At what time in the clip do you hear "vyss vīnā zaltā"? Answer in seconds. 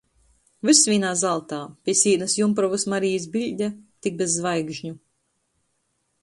0.69-1.59